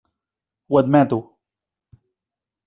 Ho 0.69 0.79
admeto. 0.81 1.19